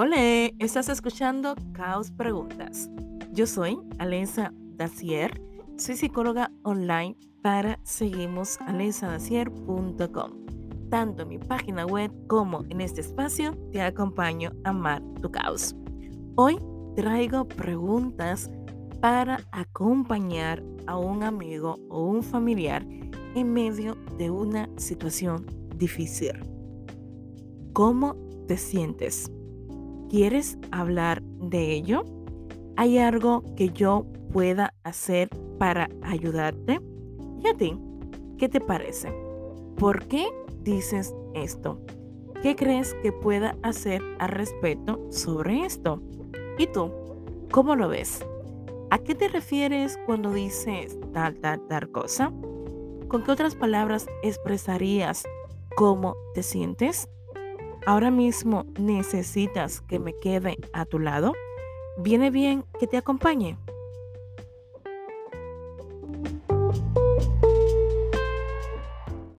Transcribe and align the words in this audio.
Hola, 0.00 0.14
estás 0.60 0.88
escuchando 0.90 1.56
Caos 1.72 2.12
Preguntas. 2.12 2.88
Yo 3.32 3.48
soy 3.48 3.76
Alenza 3.98 4.52
Dacier, 4.76 5.42
soy 5.76 5.96
psicóloga 5.96 6.52
online 6.62 7.16
para 7.42 7.80
seguimosalenzadacier.com. 7.82 10.30
Tanto 10.88 11.22
en 11.22 11.28
mi 11.28 11.38
página 11.38 11.84
web 11.84 12.12
como 12.28 12.64
en 12.68 12.80
este 12.80 13.00
espacio 13.00 13.56
te 13.72 13.82
acompaño 13.82 14.52
a 14.62 14.68
amar 14.68 15.02
tu 15.20 15.32
caos. 15.32 15.74
Hoy 16.36 16.60
traigo 16.94 17.48
preguntas 17.48 18.48
para 19.00 19.40
acompañar 19.50 20.62
a 20.86 20.96
un 20.96 21.24
amigo 21.24 21.74
o 21.88 22.04
un 22.04 22.22
familiar 22.22 22.86
en 23.34 23.52
medio 23.52 23.96
de 24.16 24.30
una 24.30 24.68
situación 24.76 25.44
difícil. 25.74 26.38
¿Cómo 27.72 28.14
te 28.46 28.56
sientes? 28.56 29.28
¿Quieres 30.08 30.56
hablar 30.70 31.22
de 31.22 31.72
ello? 31.74 32.02
¿Hay 32.76 32.96
algo 32.96 33.44
que 33.56 33.68
yo 33.68 34.06
pueda 34.32 34.72
hacer 34.82 35.28
para 35.58 35.90
ayudarte? 36.02 36.80
¿Y 37.44 37.46
a 37.46 37.54
ti? 37.54 37.78
¿Qué 38.38 38.48
te 38.48 38.58
parece? 38.58 39.12
¿Por 39.76 40.06
qué 40.06 40.26
dices 40.62 41.14
esto? 41.34 41.82
¿Qué 42.42 42.56
crees 42.56 42.94
que 43.02 43.12
pueda 43.12 43.56
hacer 43.62 44.00
al 44.18 44.30
respecto 44.30 44.98
sobre 45.10 45.66
esto? 45.66 46.00
¿Y 46.56 46.68
tú? 46.68 46.90
¿Cómo 47.50 47.76
lo 47.76 47.88
ves? 47.88 48.24
¿A 48.88 48.98
qué 49.00 49.14
te 49.14 49.28
refieres 49.28 49.98
cuando 50.06 50.32
dices 50.32 50.98
tal, 51.12 51.34
tal, 51.34 51.60
tal 51.68 51.90
cosa? 51.90 52.32
¿Con 53.08 53.24
qué 53.24 53.32
otras 53.32 53.54
palabras 53.54 54.06
expresarías 54.22 55.24
cómo 55.76 56.16
te 56.32 56.42
sientes? 56.42 57.10
¿Ahora 57.86 58.10
mismo 58.10 58.66
necesitas 58.78 59.80
que 59.82 59.98
me 59.98 60.14
quede 60.14 60.58
a 60.72 60.84
tu 60.84 60.98
lado? 60.98 61.32
¿Viene 61.98 62.30
bien 62.30 62.64
que 62.78 62.86
te 62.86 62.96
acompañe? 62.96 63.56